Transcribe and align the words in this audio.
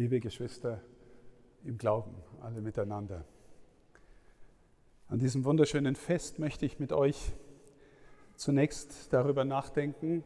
liebe 0.00 0.18
Geschwister 0.18 0.80
im 1.62 1.76
Glauben, 1.76 2.14
alle 2.40 2.62
miteinander. 2.62 3.22
An 5.08 5.18
diesem 5.18 5.44
wunderschönen 5.44 5.94
Fest 5.94 6.38
möchte 6.38 6.64
ich 6.64 6.78
mit 6.78 6.90
euch 6.90 7.34
zunächst 8.34 9.12
darüber 9.12 9.44
nachdenken, 9.44 10.24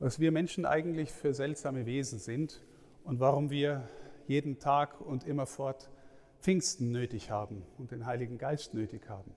was 0.00 0.18
wir 0.18 0.32
Menschen 0.32 0.66
eigentlich 0.66 1.12
für 1.12 1.34
seltsame 1.34 1.86
Wesen 1.86 2.18
sind 2.18 2.64
und 3.04 3.20
warum 3.20 3.48
wir 3.48 3.88
jeden 4.26 4.58
Tag 4.58 5.00
und 5.00 5.22
immerfort 5.22 5.88
Pfingsten 6.40 6.90
nötig 6.90 7.30
haben 7.30 7.62
und 7.78 7.92
den 7.92 8.06
Heiligen 8.06 8.38
Geist 8.38 8.74
nötig 8.74 9.08
haben. 9.08 9.30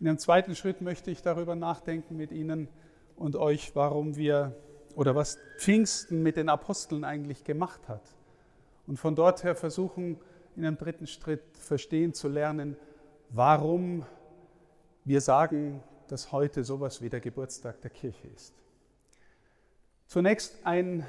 In 0.00 0.08
einem 0.08 0.18
zweiten 0.18 0.56
Schritt 0.56 0.80
möchte 0.80 1.10
ich 1.10 1.20
darüber 1.20 1.54
nachdenken 1.54 2.16
mit 2.16 2.32
Ihnen 2.32 2.68
und 3.14 3.36
euch, 3.36 3.76
warum 3.76 4.16
wir 4.16 4.56
oder 4.94 5.14
was 5.14 5.36
Pfingsten 5.58 6.22
mit 6.22 6.38
den 6.38 6.48
Aposteln 6.48 7.04
eigentlich 7.04 7.44
gemacht 7.44 7.90
hat. 7.90 8.14
Und 8.86 8.98
von 8.98 9.14
dort 9.14 9.44
her 9.44 9.54
versuchen, 9.54 10.18
in 10.56 10.64
einem 10.64 10.78
dritten 10.78 11.06
Schritt 11.06 11.42
verstehen 11.58 12.14
zu 12.14 12.28
lernen, 12.28 12.76
warum 13.30 14.04
wir 15.04 15.20
sagen, 15.20 15.82
dass 16.08 16.32
heute 16.32 16.64
sowas 16.64 17.00
wie 17.00 17.08
der 17.08 17.20
Geburtstag 17.20 17.80
der 17.80 17.90
Kirche 17.90 18.28
ist. 18.28 18.54
Zunächst 20.06 20.58
ein 20.64 21.06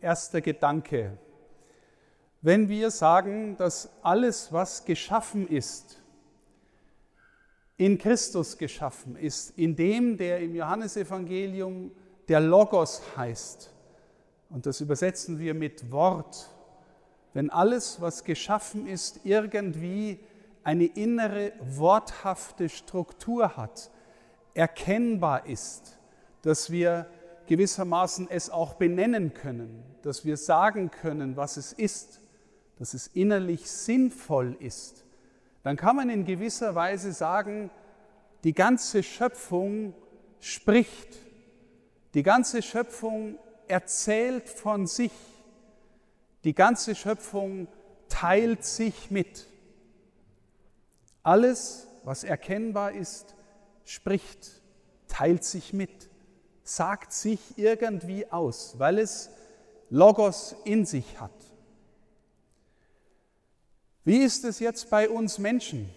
erster 0.00 0.40
Gedanke. 0.40 1.16
Wenn 2.40 2.68
wir 2.68 2.90
sagen, 2.90 3.56
dass 3.56 3.88
alles, 4.02 4.52
was 4.52 4.84
geschaffen 4.84 5.46
ist, 5.48 6.02
in 7.76 7.98
Christus 7.98 8.58
geschaffen 8.58 9.16
ist, 9.16 9.56
in 9.58 9.74
dem, 9.74 10.16
der 10.16 10.40
im 10.40 10.54
Johannesevangelium 10.54 11.92
der 12.28 12.40
Logos 12.40 13.02
heißt. 13.16 13.70
Und 14.50 14.66
das 14.66 14.80
übersetzen 14.80 15.38
wir 15.38 15.54
mit 15.54 15.90
Wort. 15.90 16.48
Wenn 17.34 17.50
alles, 17.50 18.00
was 18.00 18.24
geschaffen 18.24 18.86
ist, 18.86 19.20
irgendwie 19.24 20.20
eine 20.64 20.84
innere 20.84 21.52
worthafte 21.60 22.68
Struktur 22.68 23.56
hat, 23.56 23.90
erkennbar 24.54 25.46
ist, 25.46 25.98
dass 26.42 26.70
wir 26.70 27.06
gewissermaßen 27.46 28.28
es 28.30 28.50
auch 28.50 28.74
benennen 28.74 29.34
können, 29.34 29.82
dass 30.02 30.24
wir 30.24 30.36
sagen 30.36 30.90
können, 30.90 31.36
was 31.36 31.56
es 31.56 31.72
ist, 31.72 32.20
dass 32.78 32.94
es 32.94 33.08
innerlich 33.08 33.70
sinnvoll 33.70 34.56
ist, 34.60 35.04
dann 35.62 35.76
kann 35.76 35.96
man 35.96 36.10
in 36.10 36.24
gewisser 36.24 36.74
Weise 36.74 37.12
sagen, 37.12 37.70
die 38.44 38.52
ganze 38.52 39.02
Schöpfung 39.02 39.94
spricht 40.40 41.16
die 42.14 42.22
ganze 42.22 42.60
Schöpfung 42.62 43.38
erzählt 43.68 44.48
von 44.48 44.86
sich. 44.86 45.12
Die 46.44 46.54
ganze 46.54 46.94
Schöpfung 46.94 47.68
teilt 48.08 48.64
sich 48.64 49.10
mit. 49.10 49.46
Alles, 51.22 51.86
was 52.04 52.24
erkennbar 52.24 52.92
ist, 52.92 53.34
spricht, 53.84 54.60
teilt 55.08 55.44
sich 55.44 55.72
mit, 55.72 56.10
sagt 56.64 57.12
sich 57.12 57.40
irgendwie 57.56 58.30
aus, 58.30 58.78
weil 58.78 58.98
es 58.98 59.30
Logos 59.88 60.56
in 60.64 60.84
sich 60.84 61.20
hat. 61.20 61.30
Wie 64.04 64.18
ist 64.18 64.44
es 64.44 64.58
jetzt 64.58 64.90
bei 64.90 65.08
uns 65.08 65.38
Menschen? 65.38 65.88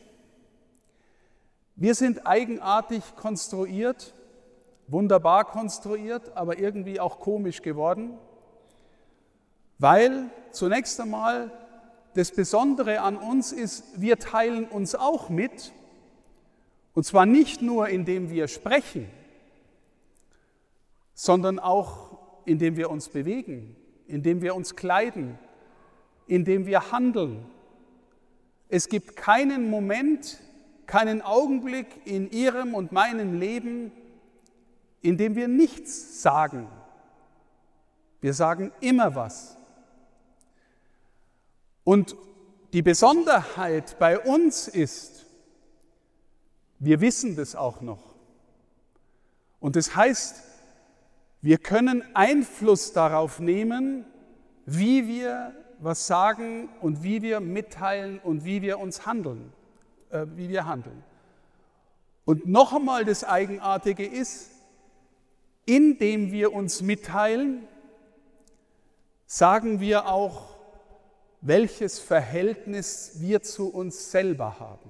Wir 1.75 1.95
sind 1.95 2.27
eigenartig 2.27 3.03
konstruiert 3.15 4.13
wunderbar 4.87 5.45
konstruiert, 5.45 6.35
aber 6.35 6.59
irgendwie 6.59 6.99
auch 6.99 7.19
komisch 7.19 7.61
geworden, 7.61 8.17
weil 9.77 10.29
zunächst 10.51 10.99
einmal 10.99 11.51
das 12.13 12.31
Besondere 12.31 13.01
an 13.01 13.17
uns 13.17 13.51
ist, 13.51 14.01
wir 14.01 14.17
teilen 14.17 14.65
uns 14.65 14.95
auch 14.95 15.29
mit, 15.29 15.73
und 16.93 17.03
zwar 17.05 17.25
nicht 17.25 17.61
nur 17.61 17.89
indem 17.89 18.29
wir 18.29 18.47
sprechen, 18.47 19.09
sondern 21.13 21.59
auch 21.59 22.17
indem 22.45 22.77
wir 22.77 22.89
uns 22.89 23.09
bewegen, 23.09 23.75
indem 24.07 24.41
wir 24.41 24.55
uns 24.55 24.75
kleiden, 24.75 25.37
indem 26.27 26.65
wir 26.65 26.91
handeln. 26.91 27.45
Es 28.69 28.87
gibt 28.87 29.15
keinen 29.15 29.69
Moment, 29.69 30.39
keinen 30.85 31.21
Augenblick 31.21 31.87
in 32.05 32.31
Ihrem 32.31 32.73
und 32.73 32.91
meinem 32.91 33.39
Leben, 33.39 33.91
indem 35.01 35.35
wir 35.35 35.47
nichts 35.47 36.21
sagen. 36.21 36.67
Wir 38.21 38.33
sagen 38.33 38.71
immer 38.79 39.15
was. 39.15 39.57
Und 41.85 42.17
die 42.73 42.81
Besonderheit 42.81 43.97
bei 43.99 44.19
uns 44.19 44.67
ist, 44.67 45.25
wir 46.79 46.99
wissen 46.99 47.37
das 47.37 47.55
auch 47.55 47.79
noch. 47.79 48.15
Und 49.61 49.77
das 49.77 49.95
heißt, 49.95 50.43
wir 51.41 51.57
können 51.57 52.03
Einfluss 52.15 52.91
darauf 52.91 53.39
nehmen, 53.39 54.03
wie 54.65 55.07
wir 55.07 55.53
was 55.79 56.07
sagen 56.07 56.69
und 56.81 57.03
wie 57.03 57.21
wir 57.21 57.39
mitteilen 57.39 58.19
und 58.19 58.45
wie 58.45 58.61
wir 58.61 58.79
uns 58.79 59.05
handeln, 59.05 59.53
äh, 60.09 60.25
wie 60.35 60.49
wir 60.49 60.65
handeln. 60.65 61.03
Und 62.25 62.47
noch 62.47 62.73
einmal 62.73 63.05
das 63.05 63.23
Eigenartige 63.23 64.05
ist, 64.05 64.49
indem 65.65 66.31
wir 66.31 66.51
uns 66.51 66.81
mitteilen, 66.81 67.67
sagen 69.27 69.79
wir 69.79 70.07
auch, 70.07 70.54
welches 71.45 71.99
Verhältnis 71.99 73.17
wir 73.19 73.43
zu 73.43 73.69
uns 73.69 74.09
selber 74.09 74.59
haben. 74.59 74.89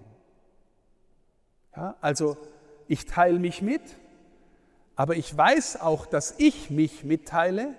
Ja, 1.75 1.97
also 1.99 2.37
ich 2.87 3.05
teile 3.05 3.39
mich 3.39 3.61
mit, 3.61 3.81
aber 4.95 5.17
ich 5.17 5.35
weiß 5.35 5.81
auch, 5.81 6.05
dass 6.05 6.35
ich 6.37 6.69
mich 6.69 7.03
mitteile 7.03 7.75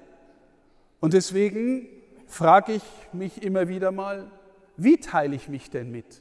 und 1.01 1.15
deswegen 1.15 1.89
frage 2.27 2.75
ich 2.75 2.83
mich 3.15 3.43
immer 3.43 3.69
wieder 3.69 3.93
mal, 3.93 4.31
wie 4.77 4.99
teile 4.99 5.35
ich 5.37 5.49
mich 5.49 5.71
denn 5.71 5.91
mit? 5.91 6.21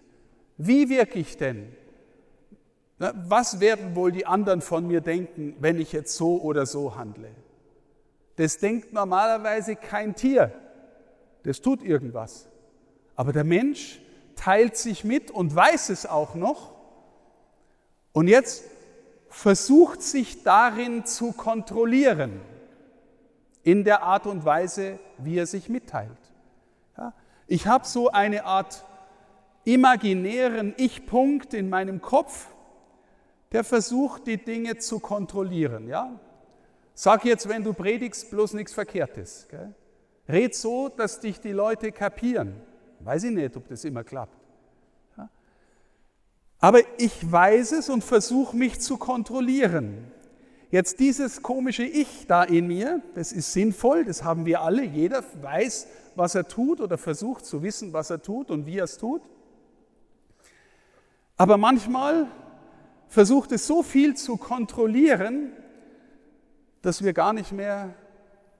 Wie 0.58 0.88
wirke 0.88 1.20
ich 1.20 1.36
denn? 1.36 1.76
Was 2.98 3.60
werden 3.60 3.98
wohl 3.98 4.14
die 4.14 4.26
anderen 4.26 4.62
von 4.62 4.88
mir 4.88 5.02
denken, 5.02 5.58
wenn 5.60 5.78
ich 5.78 5.92
jetzt 5.92 6.16
so 6.16 6.42
oder 6.42 6.66
so 6.66 6.96
handle? 6.96 7.32
Das 8.38 8.60
denkt 8.60 8.94
normalerweise 8.94 9.76
kein 9.76 10.16
Tier. 10.16 10.54
Das 11.46 11.62
tut 11.62 11.84
irgendwas. 11.84 12.48
Aber 13.16 13.32
der 13.32 13.44
Mensch 13.44 14.02
teilt 14.36 14.76
sich 14.76 15.04
mit 15.04 15.32
und 15.32 15.56
weiß 15.56 15.90
es 15.90 16.06
auch 16.06 16.36
noch. 16.36 16.74
Und 18.12 18.28
jetzt 18.28 18.64
versucht 19.30 20.02
sich 20.02 20.44
darin 20.44 21.06
zu 21.06 21.32
kontrollieren, 21.32 22.42
in 23.64 23.84
der 23.84 24.04
Art 24.04 24.28
und 24.28 24.46
Weise, 24.46 25.00
wie 25.18 25.38
er 25.38 25.46
sich 25.46 25.70
mitteilt. 25.70 26.18
Ja, 26.98 27.14
ich 27.48 27.68
habe 27.68 27.86
so 27.86 28.10
eine 28.12 28.46
Art 28.46 28.84
imaginären 29.66 30.74
Ich-Punkt 30.78 31.54
in 31.54 31.70
meinem 31.70 32.02
Kopf, 32.02 32.48
der 33.52 33.64
versucht, 33.64 34.28
die 34.28 34.38
Dinge 34.38 34.78
zu 34.78 35.00
kontrollieren. 35.00 35.88
Ja? 35.88 36.20
Sag 36.94 37.26
jetzt, 37.26 37.50
wenn 37.50 37.64
du 37.64 37.74
predigst, 37.74 38.32
bloß 38.32 38.54
nichts 38.54 38.74
Verkehrtes. 38.74 39.48
Gell? 39.50 39.74
Red 40.28 40.56
so, 40.56 40.90
dass 40.90 41.19
dich 41.19 41.40
die 41.40 41.52
Leute 41.52 41.91
kapieren. 41.91 42.56
Weiß 43.00 43.24
ich 43.24 43.31
nicht, 43.31 43.56
ob 43.56 43.68
das 43.68 43.86
immer 43.86 44.03
klappt. 44.03 44.38
Ja? 45.18 45.30
Aber 46.59 46.80
ich 46.97 47.31
weiß 47.31 47.74
es 47.74 47.90
und 47.90 48.03
versuche 48.03 48.56
mich 48.56 48.80
zu 48.80 48.97
kontrollieren. 48.97 50.12
Jetzt 50.72 51.00
dieses 51.00 51.41
komische 51.41 51.84
Ich 51.84 52.25
da 52.28 52.44
in 52.44 52.68
mir, 52.68 53.02
das 53.14 53.31
ist 53.31 53.53
sinnvoll, 53.53 54.03
das 54.03 54.24
haben 54.24 54.46
wir 54.46 54.62
alle. 54.62 54.84
Jeder 54.84 55.24
weiß, 55.41 55.88
was 56.16 56.35
er 56.35 56.47
tut 56.47 56.81
oder 56.81 56.97
versucht 56.97 57.46
zu 57.46 57.62
wissen, 57.62 57.94
was 57.94 58.09
er 58.09 58.22
tut 58.22 58.50
und 58.50 58.66
wie 58.66 58.79
er 58.79 58.85
es 58.85 58.97
tut. 58.97 59.22
Aber 61.38 61.58
manchmal 61.58 62.28
versucht 63.08 63.52
es 63.52 63.67
so 63.67 63.84
viel 63.84 64.16
zu 64.16 64.38
kontrollieren, 64.38 65.52
dass 66.82 67.03
wir 67.03 67.14
gar 67.14 67.34
nicht 67.34 67.52
mehr 67.52 67.94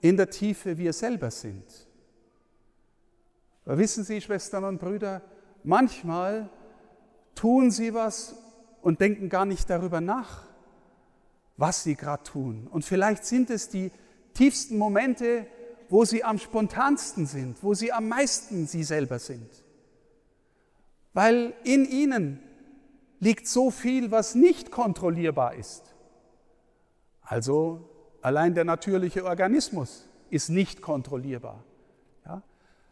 in 0.02 0.18
der 0.18 0.30
Tiefe 0.30 0.78
wir 0.78 0.94
selber 0.94 1.32
sind. 1.32 1.66
Aber 3.66 3.78
wissen 3.78 4.04
Sie, 4.04 4.22
Schwestern 4.22 4.64
und 4.64 4.80
Brüder, 4.80 5.22
manchmal 5.64 6.50
tun 7.34 7.72
Sie 7.72 7.94
was 7.94 8.36
und 8.82 9.02
denken 9.02 9.30
gar 9.30 9.46
nicht 9.46 9.70
darüber 9.70 10.02
nach, 10.02 10.44
was 11.58 11.84
Sie 11.84 11.96
gerade 11.96 12.24
tun. 12.24 12.68
Und 12.72 12.86
vielleicht 12.86 13.26
sind 13.26 13.50
es 13.50 13.70
die 13.70 13.92
tiefsten 14.34 14.78
Momente, 14.78 15.48
wo 15.90 16.06
Sie 16.06 16.24
am 16.24 16.38
spontansten 16.38 17.26
sind, 17.26 17.64
wo 17.64 17.74
Sie 17.74 17.92
am 17.92 18.08
meisten 18.08 18.68
Sie 18.68 18.84
selber 18.84 19.20
sind. 19.20 19.50
Weil 21.14 21.54
in 21.64 21.86
Ihnen 21.86 22.44
liegt 23.20 23.48
so 23.48 23.72
viel, 23.72 24.12
was 24.12 24.36
nicht 24.36 24.70
kontrollierbar 24.70 25.56
ist. 25.56 25.96
Also 27.22 27.90
allein 28.26 28.56
der 28.56 28.66
natürliche 28.66 29.24
Organismus 29.24 30.08
ist 30.32 30.50
nicht 30.50 30.82
kontrollierbar. 30.82 31.64
Ja? 32.26 32.42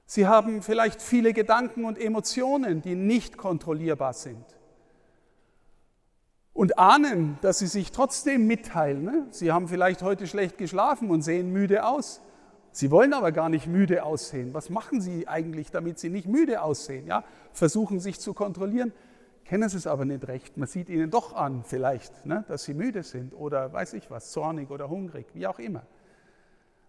Sie 0.06 0.28
haben 0.28 0.62
vielleicht 0.62 1.02
viele 1.02 1.34
Gedanken 1.34 1.86
und 1.86 2.00
Emotionen, 2.00 2.84
die 2.84 2.94
nicht 2.94 3.36
kontrollierbar 3.36 4.14
sind. 4.14 4.46
Und 6.54 6.78
ahnen, 6.78 7.40
dass 7.42 7.58
sie 7.58 7.66
sich 7.66 7.92
trotzdem 7.92 8.46
mitteilen. 8.46 9.04
Ne? 9.04 9.26
Sie 9.32 9.52
haben 9.52 9.68
vielleicht 9.68 10.04
heute 10.04 10.28
schlecht 10.28 10.60
geschlafen 10.60 11.10
und 11.10 11.24
sehen 11.24 11.52
müde 11.52 11.84
aus. 11.84 12.22
Sie 12.72 12.92
wollen 12.92 13.14
aber 13.14 13.32
gar 13.32 13.50
nicht 13.50 13.66
müde 13.66 14.04
aussehen. 14.04 14.54
Was 14.54 14.70
machen 14.70 15.02
Sie 15.02 15.28
eigentlich, 15.28 15.72
damit 15.72 15.98
Sie 15.98 16.12
nicht 16.12 16.28
müde 16.28 16.62
aussehen? 16.62 17.08
Ja? 17.08 17.24
Versuchen 17.54 18.00
sich 18.00 18.20
zu 18.20 18.36
kontrollieren, 18.36 18.94
kennen 19.46 19.70
Sie 19.70 19.78
es 19.78 19.88
aber 19.88 20.06
nicht 20.06 20.28
recht. 20.28 20.58
Man 20.58 20.68
sieht 20.68 20.90
Ihnen 20.90 21.12
doch 21.12 21.34
an, 21.34 21.64
vielleicht, 21.64 22.26
ne, 22.26 22.46
dass 22.48 22.64
Sie 22.64 22.74
müde 22.74 23.04
sind 23.04 23.34
oder 23.34 23.72
weiß 23.72 23.94
ich 23.94 24.10
was, 24.10 24.32
zornig 24.32 24.70
oder 24.70 24.90
hungrig, 24.90 25.28
wie 25.34 25.48
auch 25.48 25.60
immer. 25.60 25.84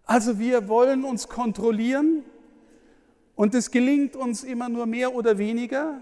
Also 0.05 0.39
wir 0.39 0.67
wollen 0.67 1.03
uns 1.03 1.27
kontrollieren 1.27 2.23
und 3.35 3.55
es 3.55 3.71
gelingt 3.71 4.15
uns 4.15 4.43
immer 4.43 4.69
nur 4.69 4.85
mehr 4.85 5.13
oder 5.13 5.37
weniger. 5.37 6.01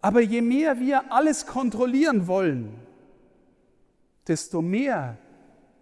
Aber 0.00 0.20
je 0.20 0.40
mehr 0.40 0.80
wir 0.80 1.12
alles 1.12 1.46
kontrollieren 1.46 2.26
wollen, 2.26 2.74
desto 4.26 4.62
mehr 4.62 5.18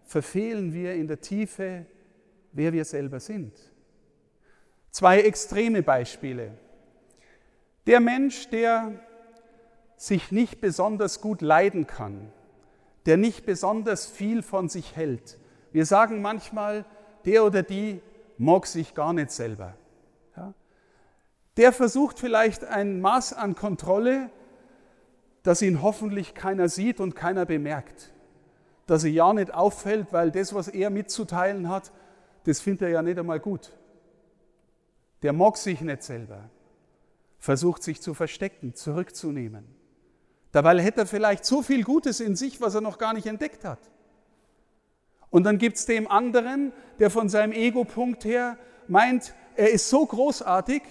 verfehlen 0.05 0.73
wir 0.73 0.94
in 0.94 1.06
der 1.06 1.20
Tiefe, 1.20 1.87
wer 2.52 2.73
wir 2.73 2.84
selber 2.84 3.20
sind. 3.20 3.52
Zwei 4.90 5.20
extreme 5.20 5.82
Beispiele. 5.82 6.52
Der 7.87 8.00
Mensch, 8.00 8.49
der 8.49 8.93
sich 10.00 10.32
nicht 10.32 10.61
besonders 10.61 11.20
gut 11.20 11.43
leiden 11.43 11.87
kann, 11.87 12.32
der 13.06 13.17
nicht 13.17 13.44
besonders 13.44 14.06
viel 14.06 14.43
von 14.43 14.69
sich 14.69 14.97
hält. 14.97 15.38
Wir 15.73 15.85
sagen 15.87 16.23
manchmal, 16.23 16.85
der 17.25 17.44
oder 17.44 17.62
die 17.62 18.00
mag 18.38 18.67
sich 18.67 18.94
gar 18.94 19.12
nicht 19.12 19.31
selber 19.31 19.75
der 21.61 21.73
versucht 21.73 22.19
vielleicht 22.19 22.64
ein 22.64 23.02
Maß 23.02 23.35
an 23.35 23.55
Kontrolle, 23.55 24.31
dass 25.43 25.61
ihn 25.61 25.82
hoffentlich 25.82 26.35
keiner 26.35 26.70
sieht 26.70 27.00
und 27.00 27.14
keiner 27.14 27.44
bemerkt. 27.44 28.12
Dass 28.87 29.05
er 29.05 29.11
ja 29.11 29.31
nicht 29.35 29.52
auffällt, 29.52 30.11
weil 30.11 30.31
das, 30.31 30.55
was 30.55 30.69
er 30.69 30.88
mitzuteilen 30.88 31.69
hat, 31.69 31.93
das 32.44 32.61
findet 32.61 32.82
er 32.82 32.88
ja 32.88 33.02
nicht 33.02 33.19
einmal 33.19 33.41
gut. 33.41 33.73
Der 35.23 35.35
mag 35.35 35.58
sich 35.58 35.82
nicht 35.82 36.02
selber, 36.02 36.49
versucht 37.38 37.82
sich 37.82 38.00
zu 38.00 38.14
verstecken, 38.14 38.75
zurückzunehmen. 38.75 39.67
Dabei 40.52 40.81
hätte 40.81 41.02
er 41.02 41.06
vielleicht 41.06 41.44
so 41.44 41.62
viel 41.62 41.85
Gutes 41.85 42.20
in 42.20 42.35
sich, 42.35 42.61
was 42.61 42.75
er 42.75 42.81
noch 42.81 42.99
gar 42.99 43.12
nicht 43.14 43.26
entdeckt 43.26 43.64
hat. 43.64 43.79
Und 45.31 45.44
dann 45.44 45.58
gibt 45.58 45.76
es 45.76 45.87
dem 45.87 46.11
anderen, 46.11 46.73
der 46.99 47.11
von 47.11 47.29
seinem 47.29 47.52
Ego-Punkt 47.52 48.25
her 48.25 48.58
meint, 48.88 49.32
er 49.55 49.70
ist 49.70 49.88
so 49.88 50.05
großartig, 50.05 50.82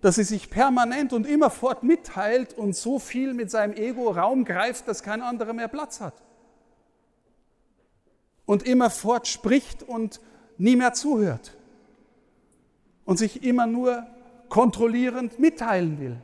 dass 0.00 0.18
er 0.18 0.24
sich 0.24 0.50
permanent 0.50 1.12
und 1.12 1.26
immerfort 1.26 1.82
mitteilt 1.82 2.54
und 2.54 2.74
so 2.74 2.98
viel 2.98 3.34
mit 3.34 3.50
seinem 3.50 3.74
Ego 3.74 4.10
Raum 4.10 4.44
greift, 4.44 4.88
dass 4.88 5.02
kein 5.02 5.20
anderer 5.20 5.52
mehr 5.52 5.68
Platz 5.68 6.00
hat. 6.00 6.14
Und 8.46 8.62
immerfort 8.62 9.26
spricht 9.26 9.82
und 9.82 10.20
nie 10.56 10.76
mehr 10.76 10.92
zuhört. 10.92 11.56
Und 13.04 13.18
sich 13.18 13.42
immer 13.42 13.66
nur 13.66 14.06
kontrollierend 14.48 15.38
mitteilen 15.38 16.00
will. 16.00 16.16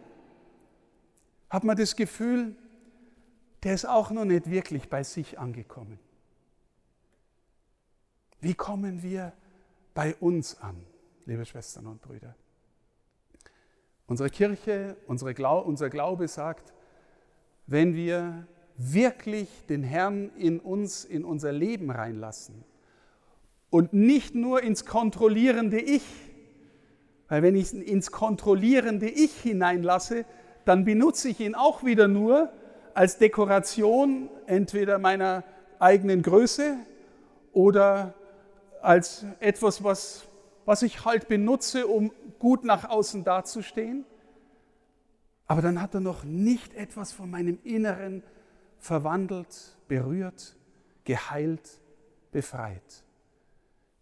Hat 1.51 1.65
man 1.65 1.77
das 1.77 1.97
Gefühl, 1.97 2.57
der 3.63 3.75
ist 3.75 3.85
auch 3.85 4.11
noch 4.11 4.25
nicht 4.25 4.51
wirklich 4.51 4.89
bei 4.89 5.03
sich 5.03 5.39
angekommen. 5.39 5.99
Wie 8.41 8.55
kommen 8.55 9.03
wir 9.03 9.33
bei 9.95 10.17
uns 10.17 10.61
an, 10.61 10.85
liebe 11.27 11.45
Schwestern 11.45 11.87
und 11.87 12.03
Brüder? 12.03 12.35
Unsere 14.09 14.31
Kirche, 14.31 14.97
unsere 15.07 15.33
Glau 15.33 15.61
unser 15.61 15.91
Glaube 15.91 16.27
sagt, 16.27 16.73
wenn 17.67 17.95
wir 17.95 18.47
wirklich 18.77 19.49
den 19.69 19.85
Herrn 19.85 20.31
in 20.37 20.59
uns, 20.59 21.05
in 21.05 21.25
unser 21.25 21.53
Leben 21.53 21.91
reinlassen 21.91 22.65
und 23.71 23.93
nicht 23.93 24.35
nur 24.35 24.63
ins 24.63 24.85
kontrollierende 24.85 25.81
Ich, 25.81 26.05
weil 27.29 27.43
wenn 27.43 27.55
ich 27.55 27.73
ins 27.73 28.11
kontrollierende 28.11 29.09
Ich 29.09 29.33
hineinlasse, 29.41 30.25
dann 30.65 30.85
benutze 30.85 31.29
ich 31.29 31.41
ihn 31.41 31.55
auch 31.55 31.85
wieder 31.85 32.09
nur 32.09 32.53
als 32.95 33.19
Dekoration 33.19 34.29
entweder 34.47 34.99
meiner 34.99 35.45
eigenen 35.79 36.23
Größe 36.23 36.77
oder 37.53 38.15
als 38.81 39.25
etwas, 39.41 39.85
was, 39.85 40.25
was 40.65 40.83
ich 40.83 41.05
halt 41.05 41.29
benutze, 41.29 41.87
um 41.87 42.13
gut 42.39 42.65
nach 42.65 42.89
außen 42.89 43.25
dazustehen, 43.25 44.05
aber 45.47 45.63
dann 45.63 45.81
hat 45.83 45.95
er 45.95 46.01
noch 46.01 46.25
nicht 46.25 46.75
etwas 46.75 47.13
von 47.13 47.31
meinem 47.31 47.59
Inneren 47.63 48.23
verwandelt, 48.79 49.77
berührt, 49.87 50.57
geheilt, 51.05 51.81
befreit. 52.31 53.05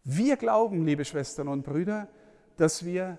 Wir 0.05 0.37
glauben, 0.37 0.87
liebe 0.87 1.05
Schwestern 1.05 1.49
und 1.49 1.63
Brüder, 1.63 2.09
dass 2.57 2.85
wir 2.85 3.19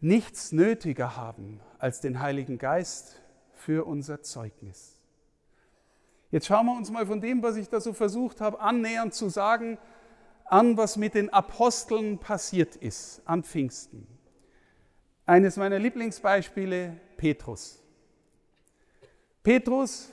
nichts 0.00 0.52
nötiger 0.52 1.16
haben 1.16 1.60
als 1.78 2.00
den 2.00 2.20
Heiligen 2.20 2.58
Geist 2.58 3.20
für 3.64 3.86
unser 3.86 4.22
Zeugnis. 4.22 5.00
Jetzt 6.30 6.46
schauen 6.46 6.66
wir 6.66 6.76
uns 6.76 6.90
mal 6.90 7.06
von 7.06 7.20
dem, 7.20 7.42
was 7.42 7.56
ich 7.56 7.68
da 7.68 7.80
so 7.80 7.94
versucht 7.94 8.42
habe, 8.42 8.60
annähernd 8.60 9.14
zu 9.14 9.30
sagen, 9.30 9.78
an, 10.44 10.76
was 10.76 10.98
mit 10.98 11.14
den 11.14 11.32
Aposteln 11.32 12.18
passiert 12.18 12.76
ist 12.76 13.22
an 13.24 13.42
Pfingsten. 13.42 14.06
Eines 15.24 15.56
meiner 15.56 15.78
Lieblingsbeispiele, 15.78 17.00
Petrus. 17.16 17.82
Petrus 19.42 20.12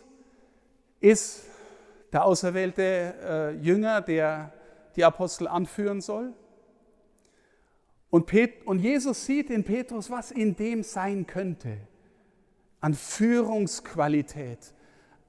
ist 1.01 1.44
der 2.13 2.24
auserwählte 2.24 3.15
äh, 3.21 3.51
Jünger, 3.57 4.00
der 4.00 4.53
die 4.95 5.03
Apostel 5.03 5.48
anführen 5.48 6.00
soll. 6.00 6.33
Und, 8.09 8.27
Pet 8.27 8.65
und 8.65 8.80
Jesus 8.80 9.25
sieht 9.25 9.50
in 9.50 9.65
Petrus, 9.65 10.09
was 10.09 10.31
in 10.31 10.56
dem 10.56 10.83
sein 10.83 11.27
könnte, 11.27 11.77
an 12.81 12.95
Führungsqualität, 12.95 14.74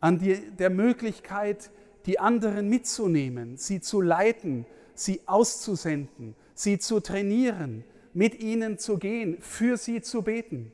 an 0.00 0.18
die, 0.18 0.50
der 0.50 0.70
Möglichkeit, 0.70 1.70
die 2.06 2.18
anderen 2.18 2.68
mitzunehmen, 2.68 3.56
sie 3.56 3.80
zu 3.80 4.00
leiten, 4.00 4.66
sie 4.94 5.20
auszusenden, 5.26 6.34
sie 6.54 6.78
zu 6.78 7.00
trainieren, 7.00 7.84
mit 8.14 8.40
ihnen 8.40 8.78
zu 8.78 8.98
gehen, 8.98 9.40
für 9.40 9.76
sie 9.76 10.02
zu 10.02 10.22
beten. 10.22 10.72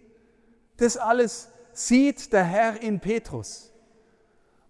Das 0.76 0.96
alles 0.96 1.50
sieht 1.72 2.32
der 2.32 2.44
Herr 2.44 2.80
in 2.82 3.00
Petrus. 3.00 3.72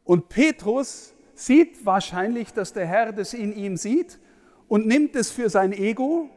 Und 0.04 0.28
Petrus 0.28 1.14
sieht 1.34 1.84
wahrscheinlich, 1.86 2.52
dass 2.52 2.72
der 2.72 2.86
Herr 2.86 3.12
das 3.12 3.34
in 3.34 3.54
ihm 3.54 3.76
sieht 3.76 4.18
und 4.66 4.86
nimmt 4.86 5.14
es 5.14 5.30
für 5.30 5.50
sein 5.50 5.72
Ego 5.72 6.28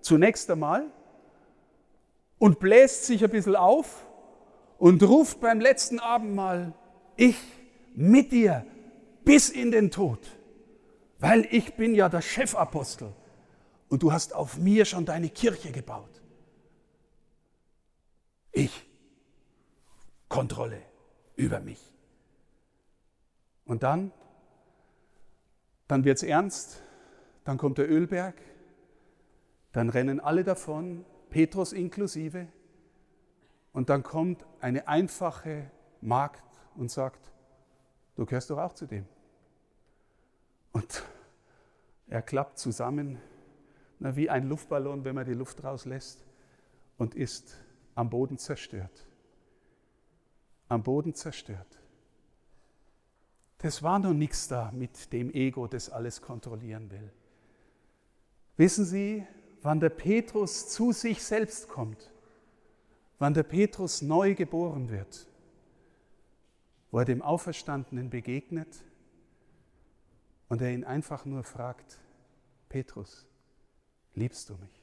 zunächst 0.00 0.50
einmal 0.50 0.86
und 2.38 2.58
bläst 2.58 3.04
sich 3.04 3.22
ein 3.22 3.30
bisschen 3.30 3.56
auf 3.56 4.06
und 4.80 5.00
ruft 5.04 5.40
beim 5.40 5.60
letzten 5.60 6.00
Abendmahl, 6.00 6.74
ich 7.16 7.36
mit 7.94 8.32
dir 8.32 8.66
bis 9.24 9.48
in 9.48 9.70
den 9.70 9.92
Tod 9.92 10.18
weil 11.20 11.46
ich 11.50 11.74
bin 11.74 11.94
ja 11.94 12.08
der 12.08 12.22
Chefapostel 12.22 13.12
und 13.88 14.02
du 14.02 14.12
hast 14.12 14.34
auf 14.34 14.56
mir 14.56 14.86
schon 14.86 15.04
deine 15.04 15.28
Kirche 15.28 15.70
gebaut. 15.70 16.22
Ich, 18.52 18.86
Kontrolle 20.28 20.80
über 21.36 21.60
mich. 21.60 21.80
Und 23.66 23.82
dann, 23.82 24.12
dann 25.86 26.04
wird 26.04 26.16
es 26.16 26.22
ernst, 26.22 26.82
dann 27.44 27.58
kommt 27.58 27.78
der 27.78 27.88
Ölberg, 27.88 28.34
dann 29.72 29.90
rennen 29.90 30.20
alle 30.20 30.42
davon, 30.42 31.04
Petrus 31.28 31.72
inklusive, 31.72 32.48
und 33.72 33.88
dann 33.88 34.02
kommt 34.02 34.44
eine 34.60 34.88
einfache 34.88 35.70
Magd 36.00 36.44
und 36.76 36.90
sagt, 36.90 37.30
du 38.16 38.26
gehörst 38.26 38.50
doch 38.50 38.58
auch 38.58 38.72
zu 38.72 38.86
dem. 38.86 39.06
Und 40.72 41.04
er 42.08 42.22
klappt 42.22 42.58
zusammen, 42.58 43.18
na, 43.98 44.16
wie 44.16 44.30
ein 44.30 44.48
Luftballon, 44.48 45.04
wenn 45.04 45.14
man 45.14 45.26
die 45.26 45.34
Luft 45.34 45.62
rauslässt, 45.62 46.24
und 46.96 47.14
ist 47.14 47.56
am 47.94 48.10
Boden 48.10 48.38
zerstört. 48.38 49.06
Am 50.68 50.82
Boden 50.82 51.14
zerstört. 51.14 51.78
Das 53.58 53.82
war 53.82 53.98
noch 53.98 54.12
nichts 54.12 54.48
da 54.48 54.70
mit 54.72 55.12
dem 55.12 55.30
Ego, 55.32 55.66
das 55.66 55.90
alles 55.90 56.22
kontrollieren 56.22 56.90
will. 56.90 57.12
Wissen 58.56 58.84
Sie, 58.84 59.26
wann 59.62 59.80
der 59.80 59.90
Petrus 59.90 60.68
zu 60.68 60.92
sich 60.92 61.22
selbst 61.22 61.68
kommt, 61.68 62.10
wann 63.20 63.34
der 63.34 63.44
Petrus 63.44 64.02
neu 64.02 64.34
geboren 64.34 64.90
wird, 64.90 65.28
wo 66.90 66.98
er 66.98 67.04
dem 67.04 67.22
Auferstandenen 67.22 68.10
begegnet 68.10 68.82
und 70.48 70.60
er 70.60 70.72
ihn 70.72 70.82
einfach 70.82 71.24
nur 71.24 71.44
fragt, 71.44 72.00
Petrus, 72.68 73.28
liebst 74.14 74.48
du 74.48 74.56
mich? 74.56 74.80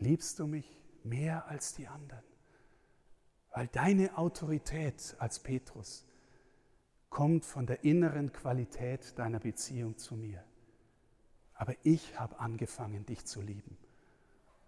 liebst 0.00 0.38
du 0.38 0.46
mich 0.46 0.66
mehr 1.04 1.46
als 1.46 1.74
die 1.74 1.86
anderen? 1.86 2.24
Weil 3.52 3.68
deine 3.68 4.16
Autorität 4.16 5.16
als 5.18 5.40
Petrus 5.40 6.06
kommt 7.08 7.44
von 7.44 7.66
der 7.66 7.84
inneren 7.84 8.32
Qualität 8.32 9.18
deiner 9.18 9.40
Beziehung 9.40 9.98
zu 9.98 10.14
mir. 10.16 10.44
Aber 11.54 11.74
ich 11.82 12.18
habe 12.18 12.38
angefangen, 12.38 13.04
dich 13.06 13.24
zu 13.26 13.40
lieben. 13.40 13.76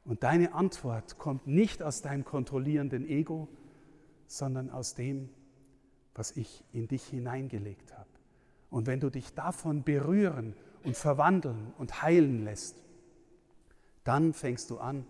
Und 0.05 0.23
deine 0.25 0.55
Antwort 0.55 1.19
kommt 1.19 1.47
nicht 1.47 1.83
aus 1.83 2.03
deinem 2.03 2.25
kontrollierenden 2.25 3.07
Ego, 3.07 3.49
sondern 4.27 4.71
aus 4.71 4.95
dem, 4.95 5.29
was 6.15 6.37
ich 6.37 6.65
in 6.73 6.89
dich 6.89 7.05
hineingelegt 7.05 7.93
habe. 7.93 8.09
Und 8.71 8.87
wenn 8.87 9.01
du 9.01 9.11
dich 9.11 9.35
davon 9.35 9.85
berühren 9.85 10.55
und 10.83 10.97
verwandeln 10.97 11.73
und 11.79 12.03
heilen 12.03 12.45
lässt, 12.45 12.83
dann 14.05 14.33
fängst 14.33 14.71
du 14.71 14.79
an, 14.79 15.07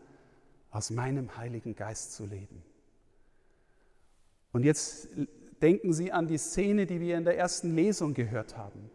aus 0.71 0.91
meinem 0.91 1.37
Heiligen 1.37 1.75
Geist 1.75 2.13
zu 2.13 2.27
leben. 2.27 2.63
Und 4.53 4.65
jetzt 4.65 5.09
denken 5.63 5.93
Sie 5.93 6.13
an 6.13 6.27
die 6.27 6.39
Szene, 6.39 6.87
die 6.87 7.01
wir 7.01 7.17
in 7.17 7.25
der 7.25 7.39
ersten 7.39 7.75
Lesung 7.75 8.15
gehört 8.15 8.57
haben. 8.57 8.91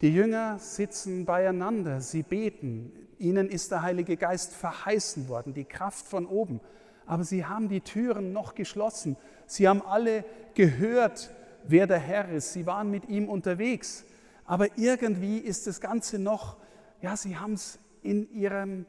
Die 0.00 0.12
Jünger 0.12 0.58
sitzen 0.58 1.24
beieinander, 1.24 2.00
sie 2.00 2.24
beten, 2.24 2.92
ihnen 3.22 3.48
ist 3.48 3.70
der 3.70 3.82
Heilige 3.82 4.16
Geist 4.16 4.52
verheißen 4.52 5.28
worden, 5.28 5.54
die 5.54 5.64
Kraft 5.64 6.06
von 6.06 6.26
oben. 6.26 6.60
Aber 7.06 7.24
sie 7.24 7.44
haben 7.44 7.68
die 7.68 7.80
Türen 7.80 8.32
noch 8.32 8.54
geschlossen. 8.54 9.16
Sie 9.46 9.68
haben 9.68 9.82
alle 9.82 10.24
gehört, 10.54 11.30
wer 11.64 11.86
der 11.86 11.98
Herr 11.98 12.28
ist. 12.28 12.52
Sie 12.52 12.66
waren 12.66 12.90
mit 12.90 13.08
ihm 13.08 13.28
unterwegs. 13.28 14.04
Aber 14.44 14.76
irgendwie 14.76 15.38
ist 15.38 15.66
das 15.66 15.80
Ganze 15.80 16.18
noch, 16.18 16.56
ja, 17.00 17.16
sie 17.16 17.38
haben 17.38 17.54
es 17.54 17.78
in 18.02 18.30
ihrem 18.32 18.86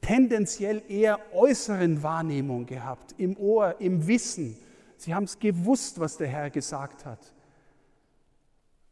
tendenziell 0.00 0.82
eher 0.88 1.18
äußeren 1.32 2.02
Wahrnehmung 2.02 2.66
gehabt, 2.66 3.14
im 3.16 3.36
Ohr, 3.38 3.80
im 3.80 4.06
Wissen. 4.06 4.56
Sie 4.98 5.14
haben 5.14 5.24
es 5.24 5.38
gewusst, 5.38 5.98
was 5.98 6.18
der 6.18 6.28
Herr 6.28 6.50
gesagt 6.50 7.06
hat. 7.06 7.32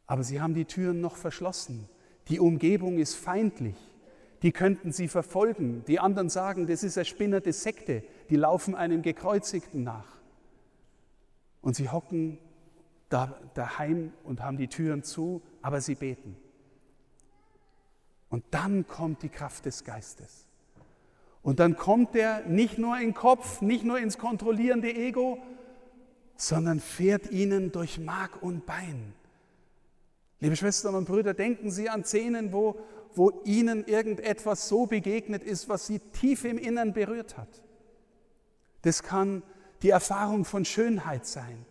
Aber 0.06 0.22
sie 0.24 0.40
haben 0.40 0.54
die 0.54 0.64
Türen 0.64 1.00
noch 1.00 1.16
verschlossen. 1.16 1.88
Die 2.28 2.40
Umgebung 2.40 2.98
ist 2.98 3.14
feindlich. 3.14 3.76
Die 4.42 4.52
könnten 4.52 4.90
sie 4.92 5.08
verfolgen. 5.08 5.84
Die 5.86 6.00
anderen 6.00 6.28
sagen, 6.28 6.66
das 6.66 6.82
ist 6.82 6.98
eine 6.98 7.04
spinnerte 7.04 7.52
Sekte. 7.52 8.02
Die 8.28 8.36
laufen 8.36 8.74
einem 8.74 9.02
Gekreuzigten 9.02 9.84
nach. 9.84 10.20
Und 11.60 11.76
sie 11.76 11.88
hocken 11.90 12.38
da, 13.08 13.38
daheim 13.54 14.12
und 14.24 14.42
haben 14.42 14.56
die 14.56 14.68
Türen 14.68 15.04
zu, 15.04 15.42
aber 15.60 15.80
sie 15.80 15.94
beten. 15.94 16.36
Und 18.30 18.44
dann 18.50 18.86
kommt 18.86 19.22
die 19.22 19.28
Kraft 19.28 19.66
des 19.66 19.84
Geistes. 19.84 20.46
Und 21.42 21.60
dann 21.60 21.76
kommt 21.76 22.16
er 22.16 22.46
nicht 22.46 22.78
nur 22.78 22.96
in 22.96 23.08
den 23.08 23.14
Kopf, 23.14 23.60
nicht 23.60 23.84
nur 23.84 23.98
ins 23.98 24.18
kontrollierende 24.18 24.92
Ego, 24.92 25.38
sondern 26.36 26.80
fährt 26.80 27.30
ihnen 27.30 27.72
durch 27.72 27.98
Mark 28.00 28.42
und 28.42 28.64
Bein. 28.64 29.12
Liebe 30.40 30.56
Schwestern 30.56 30.94
und 30.94 31.04
Brüder, 31.04 31.34
denken 31.34 31.70
Sie 31.70 31.88
an 31.88 32.04
Szenen, 32.04 32.52
wo, 32.52 32.80
wo 33.14 33.30
Ihnen 33.44 33.84
irgendetwas 33.84 34.68
so 34.68 34.86
begegnet 34.86 35.42
ist, 35.42 35.68
was 35.68 35.86
Sie 35.86 35.98
tief 35.98 36.44
im 36.44 36.58
Innern 36.58 36.92
berührt 36.92 37.36
hat. 37.36 37.62
Das 38.82 39.02
kann 39.02 39.42
die 39.82 39.90
Erfahrung 39.90 40.44
von 40.44 40.64
Schönheit 40.64 41.26
sein. 41.26 41.66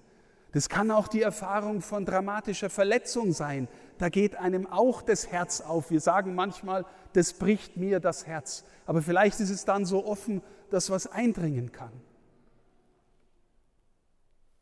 Das 0.54 0.68
kann 0.68 0.92
auch 0.92 1.08
die 1.08 1.22
Erfahrung 1.22 1.82
von 1.82 2.06
dramatischer 2.06 2.70
Verletzung 2.70 3.32
sein. 3.32 3.70
Da 3.98 4.10
geht 4.10 4.36
einem 4.36 4.68
auch 4.68 5.02
das 5.02 5.28
Herz 5.28 5.62
auf. 5.62 5.92
Wir 5.92 6.02
sagen 6.02 6.36
manchmal, 6.36 6.86
das 7.14 7.34
bricht 7.34 7.78
mir 7.78 8.00
das 8.00 8.28
Herz. 8.28 8.66
Aber 8.86 9.02
vielleicht 9.02 9.40
ist 9.40 9.50
es 9.50 9.64
dann 9.64 9.86
so 9.86 10.06
offen, 10.06 10.42
dass 10.70 10.90
was 10.90 11.08
eindringen 11.08 11.72
kann. 11.72 11.92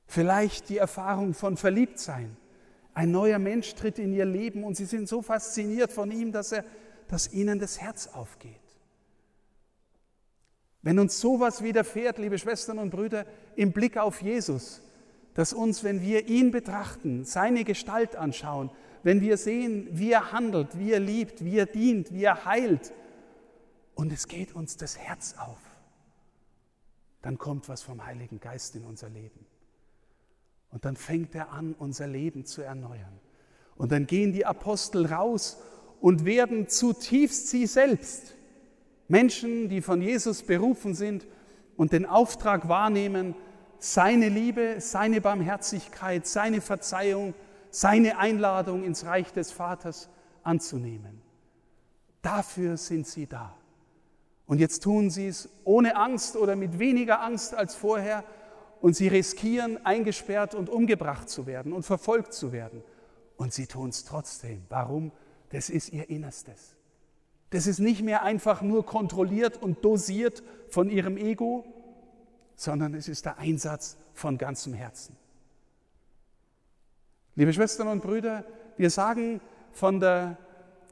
Vielleicht 0.05 0.69
die 0.69 0.77
Erfahrung 0.77 1.33
von 1.33 1.57
Verliebtsein. 1.57 2.35
Ein 2.99 3.11
neuer 3.11 3.39
Mensch 3.39 3.75
tritt 3.75 3.97
in 3.97 4.11
ihr 4.11 4.25
Leben 4.25 4.65
und 4.65 4.75
sie 4.75 4.83
sind 4.83 5.07
so 5.07 5.21
fasziniert 5.21 5.93
von 5.93 6.11
ihm, 6.11 6.33
dass, 6.33 6.51
er, 6.51 6.65
dass 7.07 7.31
ihnen 7.31 7.57
das 7.57 7.79
Herz 7.79 8.07
aufgeht. 8.07 8.59
Wenn 10.81 10.99
uns 10.99 11.17
sowas 11.17 11.63
widerfährt, 11.63 12.17
liebe 12.17 12.37
Schwestern 12.37 12.77
und 12.77 12.89
Brüder, 12.89 13.25
im 13.55 13.71
Blick 13.71 13.95
auf 13.95 14.21
Jesus, 14.21 14.81
dass 15.33 15.53
uns, 15.53 15.85
wenn 15.85 16.01
wir 16.01 16.27
ihn 16.27 16.51
betrachten, 16.51 17.23
seine 17.23 17.63
Gestalt 17.63 18.17
anschauen, 18.17 18.69
wenn 19.03 19.21
wir 19.21 19.37
sehen, 19.37 19.87
wie 19.91 20.11
er 20.11 20.33
handelt, 20.33 20.77
wie 20.77 20.91
er 20.91 20.99
liebt, 20.99 21.45
wie 21.45 21.57
er 21.57 21.67
dient, 21.67 22.11
wie 22.11 22.25
er 22.25 22.43
heilt, 22.43 22.91
und 23.95 24.11
es 24.11 24.27
geht 24.27 24.53
uns 24.53 24.75
das 24.75 24.97
Herz 24.97 25.35
auf, 25.37 25.61
dann 27.21 27.37
kommt 27.37 27.69
was 27.69 27.81
vom 27.81 28.05
Heiligen 28.05 28.41
Geist 28.41 28.75
in 28.75 28.83
unser 28.83 29.07
Leben. 29.07 29.48
Und 30.71 30.85
dann 30.85 30.95
fängt 30.95 31.35
er 31.35 31.51
an, 31.51 31.75
unser 31.77 32.07
Leben 32.07 32.45
zu 32.45 32.61
erneuern. 32.61 33.19
Und 33.75 33.91
dann 33.91 34.05
gehen 34.07 34.33
die 34.33 34.45
Apostel 34.45 35.05
raus 35.05 35.57
und 36.01 36.25
werden 36.25 36.67
zutiefst 36.67 37.47
sie 37.47 37.65
selbst. 37.65 38.35
Menschen, 39.07 39.69
die 39.69 39.81
von 39.81 40.01
Jesus 40.01 40.43
berufen 40.43 40.93
sind 40.93 41.25
und 41.75 41.93
den 41.93 42.05
Auftrag 42.05 42.67
wahrnehmen, 42.69 43.35
seine 43.79 44.29
Liebe, 44.29 44.75
seine 44.79 45.21
Barmherzigkeit, 45.21 46.27
seine 46.27 46.61
Verzeihung, 46.61 47.33
seine 47.71 48.17
Einladung 48.17 48.83
ins 48.83 49.05
Reich 49.05 49.31
des 49.31 49.51
Vaters 49.51 50.09
anzunehmen. 50.43 51.21
Dafür 52.21 52.77
sind 52.77 53.07
sie 53.07 53.27
da. 53.27 53.55
Und 54.45 54.59
jetzt 54.59 54.83
tun 54.83 55.09
sie 55.09 55.27
es 55.27 55.47
ohne 55.63 55.95
Angst 55.95 56.35
oder 56.35 56.55
mit 56.55 56.79
weniger 56.79 57.21
Angst 57.21 57.53
als 57.53 57.75
vorher, 57.75 58.23
und 58.81 58.95
sie 58.95 59.07
riskieren, 59.07 59.83
eingesperrt 59.85 60.55
und 60.55 60.69
umgebracht 60.69 61.29
zu 61.29 61.45
werden 61.45 61.73
und 61.73 61.83
verfolgt 61.83 62.33
zu 62.33 62.51
werden. 62.51 62.83
Und 63.37 63.53
sie 63.53 63.67
tun 63.67 63.89
es 63.89 64.05
trotzdem. 64.05 64.63
Warum? 64.69 65.11
Das 65.49 65.69
ist 65.69 65.89
ihr 65.89 66.09
Innerstes. 66.09 66.75
Das 67.49 67.67
ist 67.67 67.79
nicht 67.79 68.03
mehr 68.03 68.23
einfach 68.23 68.61
nur 68.61 68.85
kontrolliert 68.85 69.61
und 69.61 69.83
dosiert 69.83 70.43
von 70.69 70.89
ihrem 70.89 71.17
Ego, 71.17 71.65
sondern 72.55 72.93
es 72.93 73.07
ist 73.07 73.25
der 73.25 73.39
Einsatz 73.39 73.97
von 74.13 74.37
ganzem 74.37 74.73
Herzen. 74.73 75.15
Liebe 77.35 77.53
Schwestern 77.53 77.87
und 77.87 78.01
Brüder, 78.01 78.45
wir 78.77 78.89
sagen 78.89 79.41
von 79.71 79.99
der, 79.99 80.37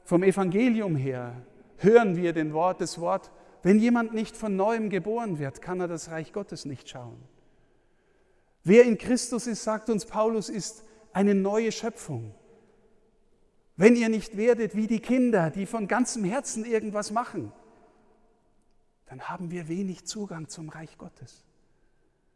vom 0.04 0.22
Evangelium 0.22 0.96
her, 0.96 1.34
hören 1.76 2.16
wir 2.16 2.32
den 2.32 2.52
Wort, 2.52 2.80
das 2.80 2.98
Wort, 2.98 3.30
wenn 3.62 3.78
jemand 3.78 4.14
nicht 4.14 4.36
von 4.36 4.56
neuem 4.56 4.88
geboren 4.88 5.38
wird, 5.38 5.60
kann 5.60 5.80
er 5.80 5.88
das 5.88 6.10
Reich 6.10 6.32
Gottes 6.32 6.64
nicht 6.64 6.88
schauen. 6.88 7.18
Wer 8.64 8.84
in 8.84 8.98
Christus 8.98 9.46
ist, 9.46 9.64
sagt 9.64 9.88
uns 9.90 10.04
Paulus, 10.06 10.48
ist 10.48 10.84
eine 11.12 11.34
neue 11.34 11.72
Schöpfung. 11.72 12.34
Wenn 13.76 13.96
ihr 13.96 14.08
nicht 14.08 14.36
werdet 14.36 14.74
wie 14.74 14.86
die 14.86 15.00
Kinder, 15.00 15.50
die 15.50 15.66
von 15.66 15.86
ganzem 15.86 16.24
Herzen 16.24 16.64
irgendwas 16.64 17.10
machen, 17.10 17.52
dann 19.06 19.28
haben 19.28 19.50
wir 19.50 19.68
wenig 19.68 20.04
Zugang 20.04 20.48
zum 20.48 20.68
Reich 20.68 20.98
Gottes. 20.98 21.44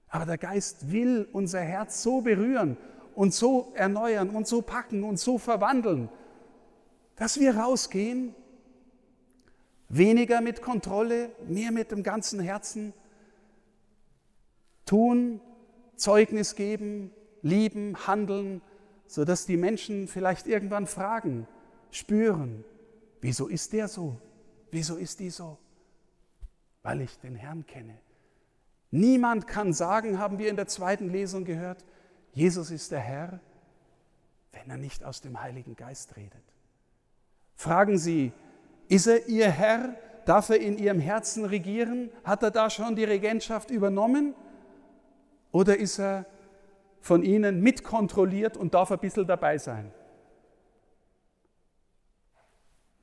Aber 0.09 0.25
der 0.25 0.39
Geist 0.39 0.93
will 0.93 1.29
unser 1.33 1.61
Herz 1.61 2.03
so 2.03 2.21
berühren 2.21 2.77
und 3.15 3.35
so 3.35 3.73
erneuern 3.75 4.31
und 4.31 4.47
so 4.47 4.63
packen 4.63 5.05
und 5.05 5.19
so 5.19 5.39
verwandeln, 5.39 6.09
dass 7.17 7.41
wir 7.41 7.57
rausgehen, 7.57 8.35
weniger 9.89 10.41
mit 10.41 10.63
Kontrolle, 10.63 11.31
mehr 11.47 11.73
mit 11.73 11.91
dem 11.91 12.03
ganzen 12.03 12.41
Herzen, 12.41 12.95
tun, 14.87 15.41
Zeugnis 15.97 16.55
geben, 16.55 17.11
lieben, 17.43 18.07
handeln, 18.07 18.63
sodass 19.07 19.47
die 19.47 19.57
Menschen 19.57 20.09
vielleicht 20.09 20.47
irgendwann 20.47 20.87
fragen, 20.87 21.47
spüren, 21.91 22.65
wieso 23.21 23.49
ist 23.49 23.73
der 23.73 23.89
so? 23.89 24.17
Wieso 24.71 24.97
ist 24.97 25.21
die 25.21 25.31
so? 25.31 25.59
Weil 26.83 27.03
ich 27.03 27.19
den 27.19 27.37
Herrn 27.37 27.67
kenne. 27.67 27.99
Niemand 28.91 29.47
kann 29.47 29.73
sagen, 29.73 30.19
haben 30.19 30.39
wir 30.39 30.49
in 30.49 30.57
der 30.57 30.67
zweiten 30.67 31.11
Lesung 31.11 31.45
gehört, 31.45 31.85
Jesus 32.33 32.71
ist 32.71 32.91
der 32.93 33.01
Herr, 33.01 33.41
wenn 34.53 34.71
er 34.71 34.77
nicht 34.77 35.05
aus 35.05 35.21
dem 35.21 35.41
Heiligen 35.41 35.77
Geist 35.77 36.17
redet. 36.17 36.43
Fragen 37.55 37.99
Sie, 37.99 38.33
ist 38.89 39.07
er 39.07 39.29
Ihr 39.29 39.51
Herr? 39.51 39.95
Darf 40.25 40.51
er 40.51 40.61
in 40.61 40.79
Ihrem 40.79 41.01
Herzen 41.01 41.45
regieren? 41.45 42.11
Hat 42.25 42.43
er 42.43 42.51
da 42.51 42.71
schon 42.71 42.97
die 42.97 43.05
Regentschaft 43.05 43.71
übernommen? 43.71 44.35
Oder 45.53 45.79
ist 45.79 45.99
er 45.99 46.27
von 47.01 47.23
ihnen 47.23 47.61
mitkontrolliert 47.61 48.57
und 48.57 48.75
darf 48.75 48.91
ein 48.91 48.99
bisschen 48.99 49.27
dabei 49.27 49.59
sein? 49.59 49.93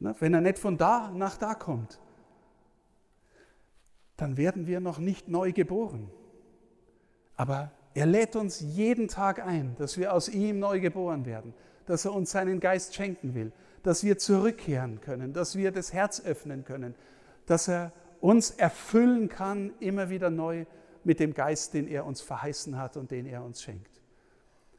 wenn 0.01 0.33
er 0.33 0.39
nicht 0.39 0.59
von 0.59 0.77
da 0.77 1.11
nach 1.13 1.35
da 1.35 1.53
kommt, 1.53 1.99
dann 4.15 4.37
werden 4.37 4.65
wir 4.65 4.79
noch 4.79 4.97
nicht 4.97 5.27
neu 5.27 5.51
geboren. 5.51 6.09
Aber 7.35 7.71
er 7.93 8.05
lädt 8.05 8.35
uns 8.37 8.61
jeden 8.61 9.07
Tag 9.09 9.45
ein, 9.45 9.75
dass 9.77 9.97
wir 9.97 10.13
aus 10.13 10.29
ihm 10.29 10.59
neu 10.59 10.79
geboren 10.79 11.25
werden, 11.25 11.53
dass 11.85 12.05
er 12.05 12.13
uns 12.13 12.31
seinen 12.31 12.61
Geist 12.61 12.95
schenken 12.95 13.33
will, 13.33 13.51
dass 13.83 14.03
wir 14.03 14.17
zurückkehren 14.17 15.01
können, 15.01 15.33
dass 15.33 15.57
wir 15.57 15.71
das 15.71 15.91
Herz 15.91 16.21
öffnen 16.23 16.63
können, 16.63 16.95
dass 17.45 17.67
er 17.67 17.91
uns 18.21 18.51
erfüllen 18.51 19.27
kann, 19.29 19.73
immer 19.79 20.09
wieder 20.09 20.29
neu 20.29 20.65
mit 21.09 21.19
dem 21.19 21.33
Geist, 21.33 21.73
den 21.73 21.87
er 21.87 22.05
uns 22.05 22.21
verheißen 22.21 22.77
hat 22.77 22.95
und 22.95 23.09
den 23.09 23.25
er 23.25 23.43
uns 23.43 23.63
schenkt. 23.63 23.99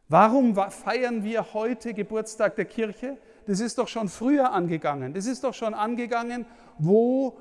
Warum 0.08 0.54
feiern 0.70 1.24
wir 1.24 1.54
heute 1.54 1.92
Geburtstag 1.92 2.54
der 2.54 2.66
Kirche? 2.66 3.18
Das 3.48 3.58
ist 3.58 3.78
doch 3.78 3.88
schon 3.88 4.08
früher 4.08 4.52
angegangen. 4.52 5.12
Das 5.12 5.26
ist 5.26 5.42
doch 5.42 5.54
schon 5.54 5.74
angegangen, 5.74 6.46
wo 6.78 7.36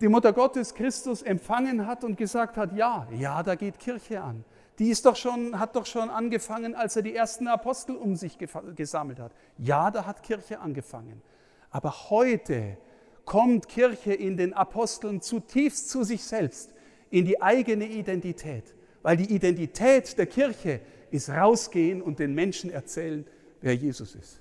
die 0.00 0.08
Mutter 0.08 0.32
Gottes 0.32 0.74
Christus 0.74 1.22
empfangen 1.22 1.86
hat 1.86 2.02
und 2.02 2.16
gesagt 2.16 2.56
hat, 2.56 2.72
ja, 2.72 3.06
ja, 3.12 3.40
da 3.44 3.54
geht 3.54 3.78
Kirche 3.78 4.20
an. 4.20 4.44
Die 4.80 4.88
ist 4.88 5.06
doch 5.06 5.14
schon, 5.14 5.56
hat 5.60 5.76
doch 5.76 5.86
schon 5.86 6.10
angefangen, 6.10 6.74
als 6.74 6.96
er 6.96 7.02
die 7.02 7.14
ersten 7.14 7.46
Apostel 7.46 7.94
um 7.94 8.16
sich 8.16 8.36
gesammelt 8.74 9.20
hat. 9.20 9.30
Ja, 9.58 9.92
da 9.92 10.06
hat 10.06 10.24
Kirche 10.24 10.58
angefangen. 10.58 11.22
Aber 11.70 12.10
heute 12.10 12.78
kommt 13.24 13.68
Kirche 13.68 14.12
in 14.12 14.36
den 14.36 14.54
Aposteln 14.54 15.20
zutiefst 15.20 15.88
zu 15.88 16.02
sich 16.02 16.24
selbst, 16.24 16.73
in 17.14 17.24
die 17.24 17.40
eigene 17.40 17.86
Identität. 17.86 18.74
Weil 19.02 19.16
die 19.16 19.32
Identität 19.32 20.18
der 20.18 20.26
Kirche 20.26 20.80
ist 21.12 21.30
rausgehen 21.30 22.02
und 22.02 22.18
den 22.18 22.34
Menschen 22.34 22.70
erzählen, 22.70 23.24
wer 23.60 23.76
Jesus 23.76 24.16
ist. 24.16 24.40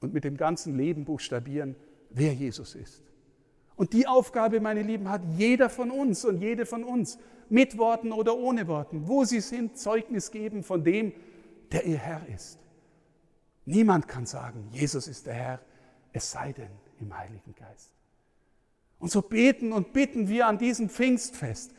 Und 0.00 0.14
mit 0.14 0.24
dem 0.24 0.38
ganzen 0.38 0.78
Leben 0.78 1.04
buchstabieren, 1.04 1.76
wer 2.08 2.32
Jesus 2.32 2.74
ist. 2.74 3.02
Und 3.76 3.92
die 3.92 4.06
Aufgabe, 4.06 4.60
meine 4.60 4.80
Lieben, 4.80 5.10
hat 5.10 5.20
jeder 5.36 5.68
von 5.68 5.90
uns 5.90 6.24
und 6.24 6.40
jede 6.40 6.64
von 6.64 6.84
uns, 6.84 7.18
mit 7.50 7.76
Worten 7.76 8.10
oder 8.10 8.36
ohne 8.36 8.66
Worten, 8.66 9.08
wo 9.08 9.24
sie 9.24 9.40
sind, 9.40 9.76
Zeugnis 9.76 10.30
geben 10.30 10.62
von 10.62 10.84
dem, 10.84 11.12
der 11.70 11.84
ihr 11.84 11.98
Herr 11.98 12.26
ist. 12.34 12.58
Niemand 13.66 14.08
kann 14.08 14.24
sagen, 14.24 14.68
Jesus 14.72 15.06
ist 15.06 15.26
der 15.26 15.34
Herr, 15.34 15.60
es 16.12 16.30
sei 16.30 16.52
denn 16.52 16.70
im 16.98 17.16
Heiligen 17.16 17.54
Geist. 17.54 17.97
Und 18.98 19.10
so 19.10 19.22
beten 19.22 19.72
und 19.72 19.92
bitten 19.92 20.28
wir 20.28 20.46
an 20.46 20.58
diesem 20.58 20.88
Pfingstfest. 20.88 21.72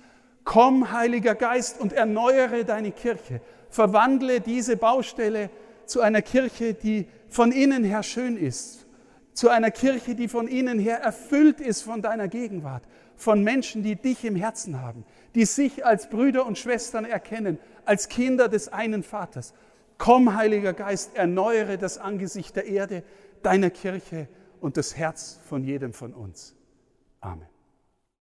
Komm, 0.44 0.92
Heiliger 0.92 1.36
Geist, 1.36 1.80
und 1.80 1.94
erneuere 1.94 2.64
deine 2.64 2.92
Kirche. 2.92 3.42
Verwandle 3.70 4.40
diese 4.40 4.78
Baustelle 4.78 5.50
zu 5.86 6.02
einer 6.02 6.22
Kirche, 6.22 6.74
die 6.74 7.08
von 7.28 7.52
innen 7.52 7.84
her 7.84 8.04
schön 8.04 8.38
ist. 8.38 8.86
Zu 9.34 9.50
einer 9.50 9.72
Kirche, 9.72 10.16
die 10.16 10.28
von 10.28 10.48
innen 10.48 10.80
her 10.80 11.02
erfüllt 11.02 11.62
ist 11.62 11.84
von 11.84 12.02
deiner 12.02 12.28
Gegenwart. 12.28 12.84
Von 13.16 13.44
Menschen, 13.44 13.84
die 13.84 13.96
dich 13.96 14.24
im 14.26 14.36
Herzen 14.36 14.82
haben. 14.82 15.06
Die 15.36 15.46
sich 15.46 15.86
als 15.86 16.10
Brüder 16.10 16.46
und 16.46 16.58
Schwestern 16.58 17.06
erkennen. 17.06 17.60
Als 17.86 18.10
Kinder 18.10 18.48
des 18.48 18.70
einen 18.70 19.04
Vaters. 19.04 19.54
Komm, 19.98 20.36
Heiliger 20.36 20.74
Geist, 20.74 21.16
erneuere 21.16 21.78
das 21.78 21.98
Angesicht 21.98 22.56
der 22.56 22.66
Erde 22.66 23.04
deiner 23.44 23.70
Kirche 23.70 24.28
und 24.62 24.78
das 24.78 24.96
Herz 24.96 25.40
von 25.48 25.64
jedem 25.64 25.94
von 25.94 26.14
uns. 26.14 26.56
Amen. 27.24 27.49